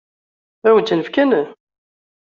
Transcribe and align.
Ad 0.67 0.71
wen-ten-fken? 0.73 1.31